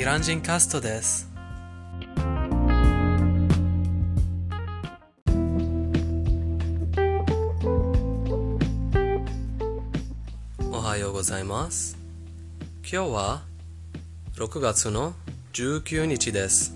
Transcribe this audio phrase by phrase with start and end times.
[0.00, 1.28] イラン人カストです。
[10.72, 11.98] おはようございます。
[12.90, 13.42] 今日は
[14.36, 15.12] 6月の
[15.52, 16.74] 19日です。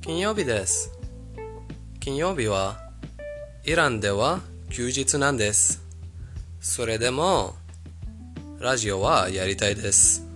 [0.00, 0.90] 金曜日です。
[2.00, 2.76] 金曜日は
[3.64, 5.80] イランでは休日なんです。
[6.60, 7.54] それでも
[8.58, 10.31] ラジオはやりたいです。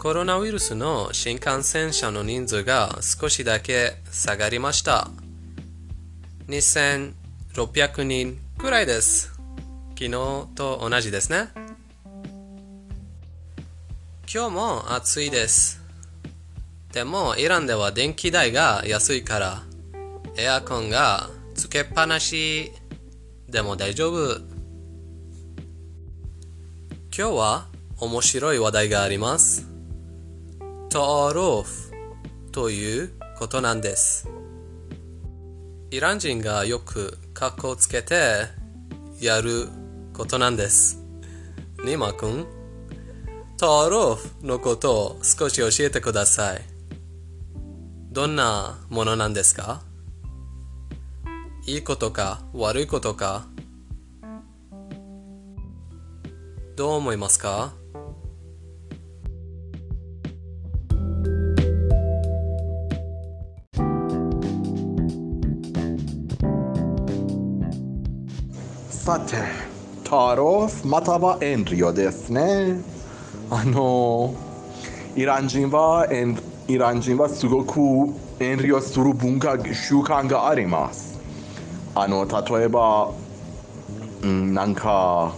[0.00, 5.10] コロナウイルスの新幹線車の人数が少しだけ下がりました。
[6.48, 9.38] 2600人くらいです。
[9.90, 10.10] 昨日
[10.54, 11.48] と同じですね。
[14.34, 15.82] 今日も暑いです。
[16.94, 19.62] でもイランでは電気代が安いから
[20.38, 22.72] エアコンがつけっぱなし
[23.50, 24.40] でも大丈夫。
[27.14, 27.66] 今日は
[27.98, 29.69] 面白い話題があります。
[30.92, 31.92] トーロフ
[32.50, 34.28] ということなんです。
[35.92, 38.46] イラン人がよく格好つけて
[39.20, 39.68] やる
[40.12, 41.00] ことなんです。
[41.84, 42.44] ニマ君、
[43.56, 46.62] トーロフのことを少し教えてください。
[48.10, 49.82] どんなものなんですか？
[51.68, 53.46] いいことか悪いことか
[56.74, 57.74] どう思いますか？
[69.00, 69.36] て、
[70.04, 72.80] タロフまたはエンリオですね。
[73.50, 74.34] あの、
[75.16, 77.80] イラン人はエンイラン人はすごく
[78.38, 81.18] エンリオする文化習慣があります。
[81.94, 83.10] あの、例えば、
[84.22, 85.34] うん、なんか、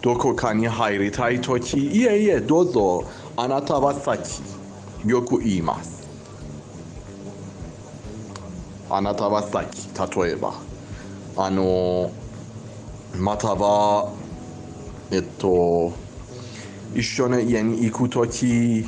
[0.00, 3.04] どこかに入りたいとき、いえいえ、どうぞ、
[3.36, 4.40] あなたは先、
[5.04, 6.08] よく言います。
[8.88, 9.88] あなたは先、
[10.24, 10.54] 例えば。
[11.36, 12.10] あの、
[13.18, 14.10] または、
[15.10, 15.92] えっと、
[16.94, 18.86] 一緒に家に行くとき、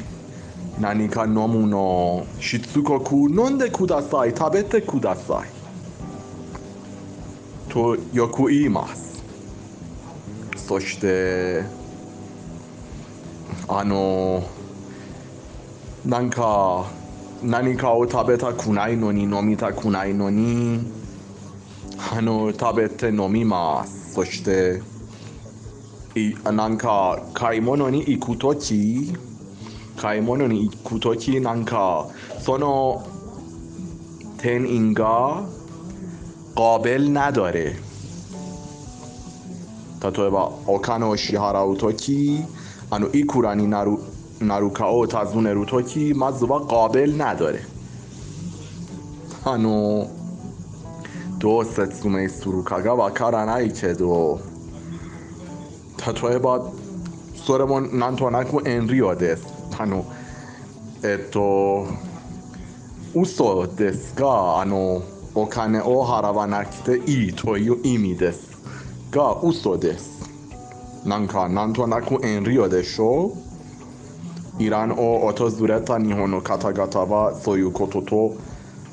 [0.81, 5.65] 何か飲むの、しつこく飲んでください、食べてください。
[7.71, 9.23] とよく言います。
[10.57, 11.63] そして、
[13.69, 14.43] あの、
[16.05, 16.87] なんか、
[17.43, 20.91] 何かを食べたくないのに飲みたくないのに、
[22.13, 24.03] あの、食べて飲みます。
[24.14, 24.81] そして、
[26.16, 29.14] いなんか、買い物に行くとき、
[29.97, 32.08] 買い物に行くとき、なんか、
[32.40, 33.06] その、
[34.38, 35.44] 店員が、
[36.59, 37.53] قابل نداره
[40.02, 42.44] 例えばお金を支払うとき
[42.90, 43.97] あのいくらになる
[44.42, 47.59] なるかを尋ねるときまずは قابل نداره
[49.46, 50.09] あの
[51.44, 54.41] どう説明するかがわからないけど
[56.27, 56.72] 例えば
[57.37, 59.47] それもなんとなくエンリオです
[59.78, 60.10] あの
[61.03, 61.87] えっと
[63.15, 65.03] 嘘ですがあの
[65.34, 66.47] お金を払わ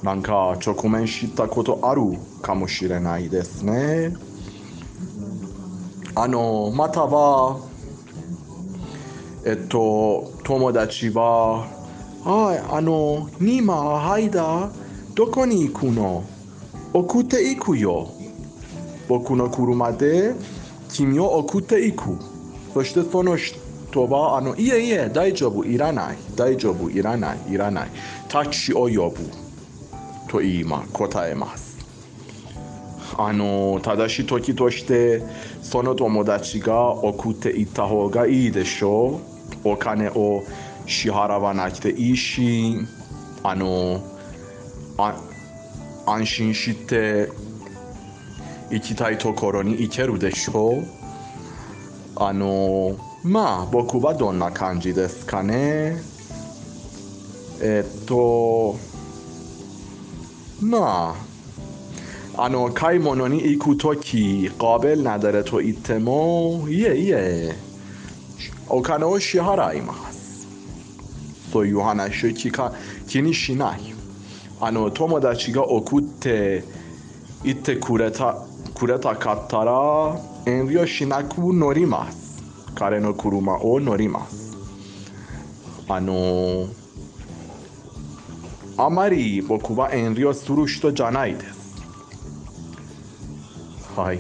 [0.04, 2.02] なんか直面したことある
[2.42, 4.16] かもしれないですね。
[6.16, 7.60] あのまたは
[9.46, 11.68] えっと友達は
[12.26, 14.72] はいあの今間
[15.14, 16.24] どこに行くの？
[16.94, 18.10] 送っていくよ。
[19.08, 20.34] 僕の車で
[20.90, 22.18] 君を送っていく。
[22.74, 26.18] そしてその人はあのいえいえ大丈夫いらない。
[26.36, 27.90] 大丈夫いらないいらない。
[28.28, 29.41] タクシーを呼ぶ。
[30.32, 31.78] と言います答えます。
[33.18, 35.22] あの正しい時として
[35.62, 39.20] その友達が送っていった方がいいでしょ
[39.66, 39.70] う。
[39.74, 40.44] お金を
[40.88, 42.78] 支払わなくていいし
[43.44, 44.02] あの
[44.98, 45.22] あ
[46.08, 47.30] 安心して
[48.70, 50.88] 行きたいところに行けるでしょう。
[52.16, 55.98] あのまあ僕はどんな感じですかね。
[57.62, 58.91] えっと
[60.62, 61.14] نه.
[62.34, 66.70] آنو کای مونونی ایکوتوکی قابل نداره تو ایتمو.
[66.70, 67.56] یه یه.
[68.68, 69.96] اوکانو شیهارا ایما
[71.54, 72.72] تو یوهانا شو کیکا
[73.08, 73.94] کینی شینای.
[74.60, 76.28] آنو تو مداشیگا اوکوت
[77.44, 80.20] ایت کورتا کورتا کاتارا.
[80.48, 82.06] انویو شیناکو نوریما
[82.76, 84.22] کارنو کوروما او نوریما
[85.88, 86.66] آنو
[88.76, 91.56] a Marie qualcuva Henry struși tot janaides.
[93.96, 94.20] Hai.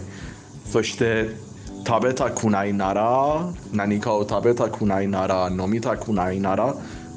[0.72, 1.36] So して
[1.84, 6.76] tabeta kunai nara, nanika o tabeta kunai nara, nomita kunai nara,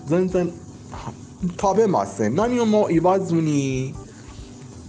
[0.08, 0.52] zenzen
[1.56, 2.34] tabe masen.
[2.34, 3.94] Nani o mo iwazuni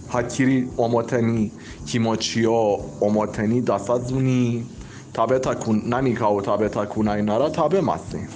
[0.08, 1.52] hakiri omoteni,
[1.86, 4.64] kimochi o omoteni dasazuni,
[5.12, 8.28] tabeta kun nanika o tabeta kunai nara tabe masen.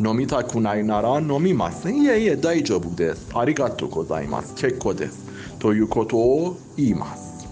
[0.00, 2.02] 飲みたくないなら飲みません。
[2.02, 3.28] いえいえ大丈夫です。
[3.34, 4.54] ありがとうございます。
[4.54, 5.26] 結構です。
[5.58, 7.48] ということを言います。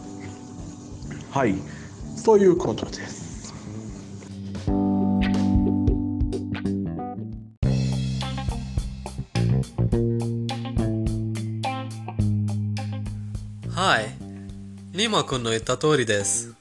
[1.33, 1.55] はい。
[2.17, 3.53] そういうことです。
[13.75, 14.97] はい。
[14.97, 16.55] ニーマくんの言った通りです。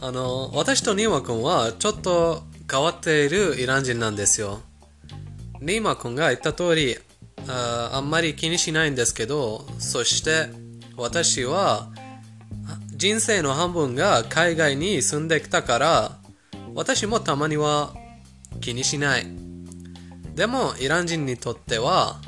[0.00, 4.60] あの、私とニーマくんはちょっと変わっているイラン人なんですよ。
[5.60, 6.96] ニーマくんが言った通り、
[7.48, 10.48] ああんまり気にしないんですけど、そして
[10.96, 11.90] 私は
[12.94, 16.18] 人生の半分が海外に住んできたから、
[16.74, 17.94] 私もたまには
[18.60, 19.26] 気にしない。
[20.34, 22.20] でも、イラン人にとっては、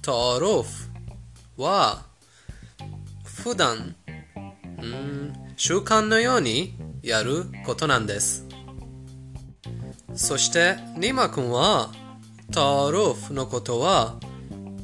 [0.00, 0.68] タロフ
[1.56, 2.02] は
[3.24, 3.96] 普段、
[4.80, 8.51] うん、習慣のようにやることなんです。
[10.14, 11.90] そして、ニマ君は、
[12.52, 12.60] タ
[12.90, 14.16] ロフのことは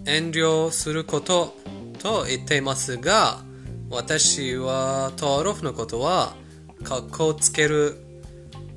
[0.07, 1.55] 遠慮すること
[1.99, 3.41] と言っていますが、
[3.91, 6.35] 私はタロフのことは、
[6.83, 7.99] かっこつける、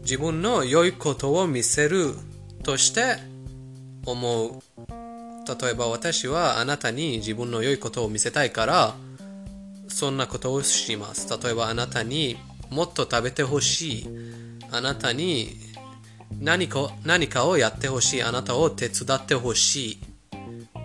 [0.02, 2.16] 自分の良いことを見せる
[2.64, 3.16] として
[4.06, 4.60] 思う。
[4.90, 8.96] 例えば私はあなたに自分の良いことを見せたいから、
[9.88, 11.28] そんなことをします。
[11.42, 12.38] 例えばあなたに
[12.70, 14.10] もっと食べてほしい。
[14.72, 15.71] あなたに
[16.40, 18.24] 何か何かをやってほしい。
[18.24, 19.98] あなたを手伝ってほしい。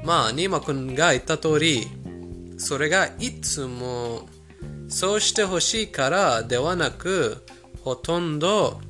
[0.04, 1.86] まあ、ニーマ君が言った通り、
[2.58, 4.28] それがいつも
[4.88, 7.44] そうしてほしいからではなく、
[7.82, 8.80] ほとんど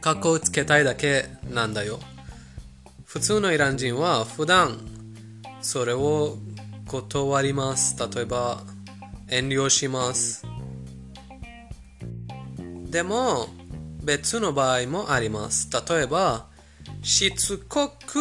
[0.00, 2.00] 格好をつけたいだけなんだよ。
[3.04, 4.78] 普通のイラン人は普段
[5.60, 6.38] それを
[6.88, 7.96] 断ります。
[8.14, 8.64] 例えば、
[9.28, 10.44] 遠慮します。
[12.90, 13.46] でも、
[14.02, 15.68] 別の場合もあります。
[15.88, 16.46] 例えば、
[17.02, 18.18] しつこく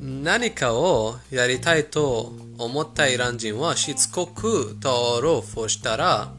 [0.00, 6.32] 何かをやりたいと思ったイラン人はしつこく登録をしたら、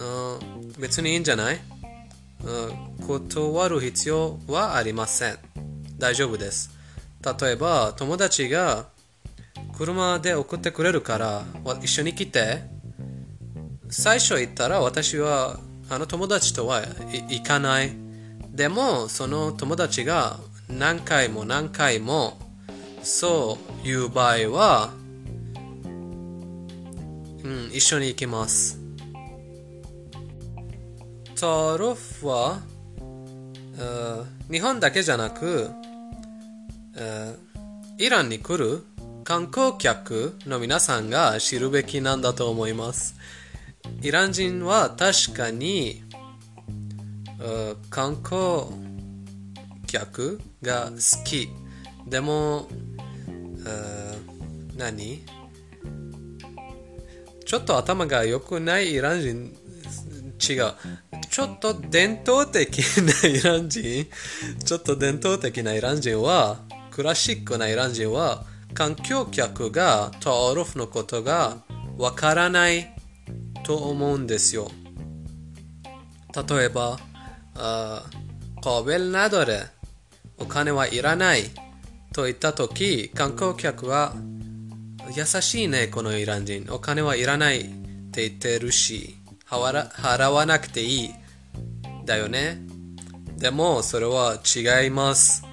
[0.00, 1.60] うん、別にいいんじゃない、
[2.44, 5.38] うん、断る必要はありません。
[5.98, 6.70] 大丈夫です。
[7.40, 8.86] 例えば、友達が
[9.76, 11.44] 車で送ってくれるから
[11.82, 12.62] 一緒に来て
[13.90, 15.58] 最初言ったら私は
[15.90, 16.82] あの友達とは
[17.28, 17.92] 行かない
[18.50, 20.38] でもその友達が
[20.68, 22.38] 何回も何回も
[23.02, 24.90] そういう場合は、
[27.42, 28.80] うん、一緒に行きます
[31.38, 32.60] タロフは
[34.50, 35.70] 日本だけじゃなく
[37.98, 38.84] イランに来る
[39.24, 43.16] 観光客の皆さんが知るべきなんだと思います。
[44.02, 46.02] イラン人は確かに
[47.90, 48.64] 観光
[49.86, 51.48] 客が好き。
[52.06, 52.68] でも、
[54.76, 55.24] 何？
[57.46, 59.54] ちょっと頭が良くないイラン人
[60.40, 60.72] 違う。
[61.30, 62.78] ちょっと伝統的
[63.22, 64.06] なイラン人
[64.64, 66.60] ちょっと伝統的なイラン人は
[66.90, 71.58] クラシックなイラン人は観光客がタオルフのことが
[71.98, 72.93] わからない
[73.64, 74.70] と思うんですよ。
[76.48, 76.98] 例えば、
[77.54, 79.62] カベルなどで
[80.38, 81.44] お金はいらない
[82.12, 84.14] と言ったとき、観光客は
[85.14, 86.66] 優しいね、このイラン人。
[86.70, 87.64] お金はいらないっ
[88.10, 89.16] て言ってるし、
[89.46, 91.10] 払わなくていい。
[92.04, 92.60] だよね。
[93.36, 95.44] でも、それは違います。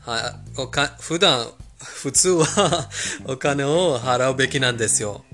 [0.00, 1.46] はおか普段
[1.78, 2.88] 普通は
[3.26, 5.24] お金を払うべきなんですよ。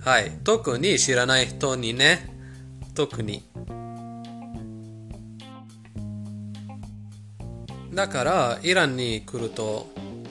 [0.00, 0.32] はい。
[0.44, 2.26] 特に知らない人にね。
[2.94, 3.42] 特に。
[7.92, 9.88] だから、イランに来ると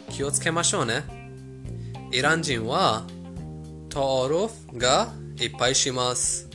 [0.10, 1.04] 気をつけましょうね。
[2.12, 3.06] イラン人は、
[3.90, 6.50] タオルフがいっぱいします。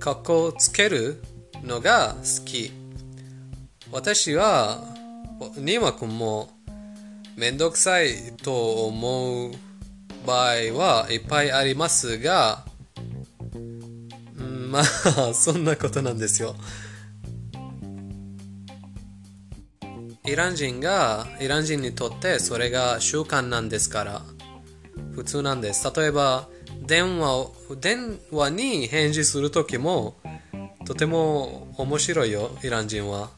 [0.00, 1.22] かっこつける
[1.62, 2.72] のが好き。
[3.92, 4.82] 私は、
[5.56, 6.50] ニーマ君も
[7.36, 9.52] めんどくさいと思う
[10.26, 12.64] 場合はいっぱいありますが、
[14.72, 14.84] まあ、
[15.34, 16.56] そんなことなんですよ。
[20.24, 24.22] イラン人が、イラン人にとってそれが習慣なんですから、
[25.14, 25.90] 普通なんです。
[25.94, 26.48] 例えば、
[26.86, 30.16] 電話を、電話に返事するときも、
[30.86, 33.30] とても面白いよ、イラン人は。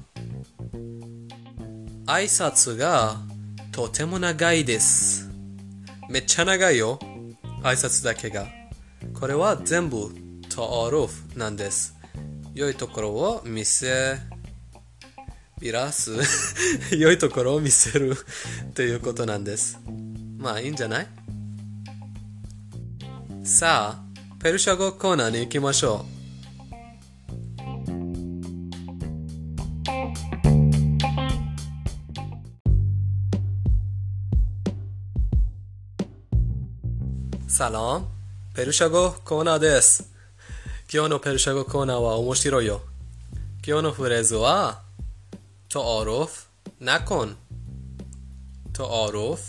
[2.06, 3.16] 挨拶が
[3.72, 5.23] とても長いです。
[6.11, 6.99] めっちゃ長いよ。
[7.62, 8.46] 挨拶だけが。
[9.18, 10.11] これは全部
[10.49, 11.94] トアロフなんです。
[12.54, 14.16] 良いところを見せ、
[15.61, 16.12] ビラす
[16.96, 18.16] 良いところを見せる
[18.75, 19.78] ということなんです。
[20.38, 21.08] まあいいんじゃない？
[23.44, 24.04] さあ、
[24.42, 26.13] ペルシャ語コーナーに行きましょう。
[37.56, 38.08] サロン、
[38.52, 40.12] ペルシャ語コーナーです。
[40.92, 42.80] 今日のペルシャ語コーナーは面白いよ。
[43.64, 44.82] 今日のフレーズは、
[45.68, 46.46] トオロフ、
[46.80, 47.37] ナコン。
[48.73, 49.42] トオロフ、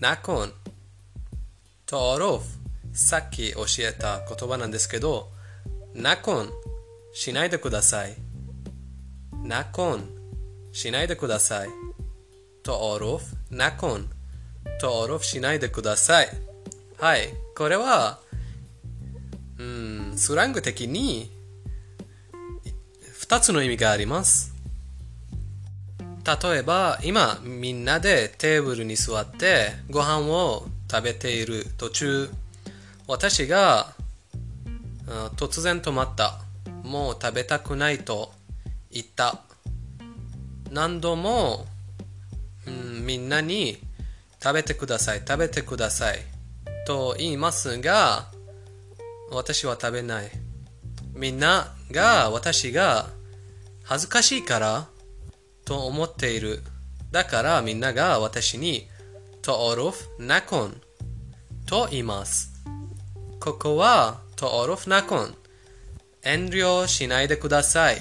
[0.00, 0.52] ナコン。
[1.86, 2.44] トオロフ、
[2.92, 5.28] さっき教えた言葉なんですけど、
[5.94, 6.50] ナコン、
[7.12, 8.16] しないでください。
[9.44, 10.08] ナコン、
[10.72, 11.68] しないでください。
[12.64, 14.10] トオロフ、ナコン。
[14.80, 16.53] トオロフしないでください。
[16.98, 17.28] はい。
[17.56, 18.20] これは、
[19.58, 21.30] うん、スラング的に
[23.20, 24.54] 2つの意味があります。
[26.24, 32.30] 例えば、今、みんなでテーブルに座ってご飯を食べている途中、
[33.06, 33.92] 私が
[35.36, 36.40] 突然止まった。
[36.82, 38.32] もう食べたくないと
[38.90, 39.40] 言った。
[40.70, 41.66] 何度も、
[42.66, 43.78] うん、みんなに
[44.42, 46.33] 食べてください、食べてください
[46.84, 48.30] と言いますが、
[49.30, 50.30] 私は食べない。
[51.12, 53.08] みんなが私が
[53.84, 54.88] 恥ずかしいから
[55.64, 56.62] と思っている。
[57.10, 58.88] だからみんなが私に
[59.42, 60.80] トオロフナコン
[61.66, 62.52] と言います。
[63.40, 65.34] ここはトオロフナコン
[66.22, 67.98] 遠慮しないでください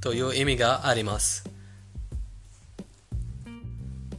[0.00, 1.44] という意味があります。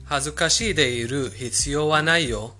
[0.05, 2.53] 恥ずかしいでいる必要はないよ。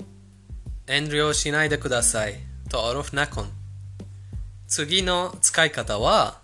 [0.92, 2.36] 遠慮しないでください。
[2.70, 3.50] とオロフナコン。
[4.68, 6.40] 次の使い方は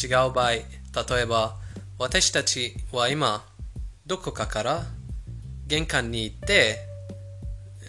[0.00, 0.50] 違う場合。
[0.52, 0.62] 例
[1.22, 1.56] えば、
[1.98, 3.44] 私たちは今、
[4.06, 4.84] どこかから
[5.66, 6.78] 玄関に行って、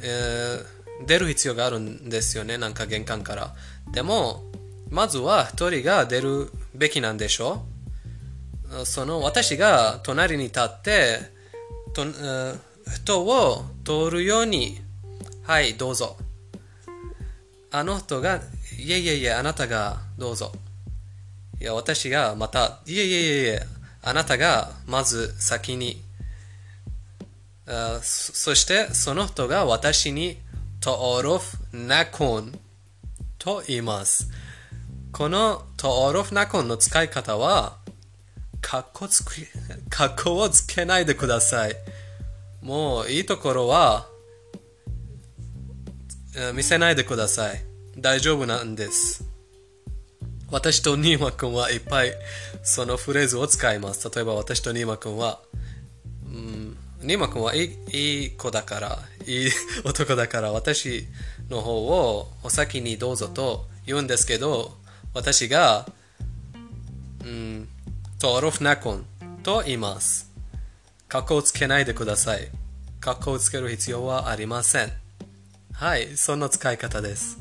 [0.02, 2.58] えー、出る必要があるんですよね。
[2.58, 3.54] なんか玄関から。
[3.92, 4.42] でも、
[4.90, 7.62] まずは一人が出るべきなんでしょ
[8.84, 11.20] その私が隣に立って
[11.94, 12.04] と、
[12.92, 14.84] 人を通るように
[15.46, 16.18] はい、どうぞ。
[17.70, 18.42] あの人が、
[18.80, 20.52] いえいえいえ、あなたがどうぞ。
[21.62, 23.68] いや、私がまた、いえいえいえ、
[24.02, 26.02] あなたがまず先に。
[27.68, 30.40] あそして、その人が私に、
[30.80, 32.60] トオロフナコン
[33.38, 34.32] と言います。
[35.12, 37.78] このトオロフナコンの使い方は、
[38.62, 39.36] かっこつく、
[39.92, 41.76] かっこをつけないでください。
[42.64, 44.08] もういいところは、
[46.54, 47.64] 見せないでください。
[47.98, 49.24] 大丈夫なんです。
[50.52, 52.14] 私とニーマ君はいっぱい
[52.64, 54.10] そのフレーズを使います。
[54.14, 55.40] 例えば私とニーマ君は、
[56.26, 59.50] うん、ニーマ君はいいいい子だから、いい
[59.86, 61.08] 男だから私
[61.50, 64.78] の方をお先にどうぞと言うんですけど、
[65.14, 65.88] 私が、
[67.24, 67.68] うん、
[68.20, 69.06] トロフナコン
[69.42, 70.32] と言います。
[71.08, 72.50] 格好をつけないでください。
[73.00, 75.05] 格好をつける必要はありません。
[75.78, 77.38] はい、そんな使い方です。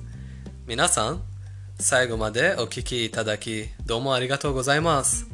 [0.66, 1.22] 皆さん、
[1.78, 5.28] 最後までお聴きいただき、どうもありがとうございます。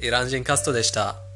[0.00, 1.27] イラン人カストでした。